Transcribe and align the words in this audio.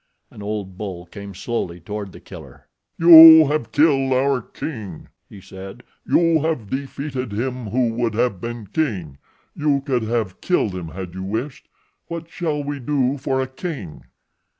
An 0.31 0.41
old 0.41 0.79
bull 0.79 1.05
came 1.05 1.35
slowly 1.35 1.79
toward 1.79 2.11
The 2.11 2.19
Killer. 2.19 2.67
"You 2.97 3.45
have 3.49 3.71
killed 3.71 4.13
our 4.13 4.41
king," 4.41 5.09
he 5.29 5.39
said. 5.39 5.83
"You 6.07 6.41
have 6.41 6.71
defeated 6.71 7.31
him 7.31 7.67
who 7.67 7.93
would 7.93 8.15
have 8.15 8.41
been 8.41 8.65
king. 8.65 9.19
You 9.55 9.81
could 9.81 10.01
have 10.01 10.41
killed 10.41 10.73
him 10.73 10.87
had 10.87 11.13
you 11.13 11.21
wished. 11.21 11.67
What 12.07 12.31
shall 12.31 12.63
we 12.63 12.79
do 12.79 13.19
for 13.19 13.41
a 13.41 13.47
king?" 13.47 14.01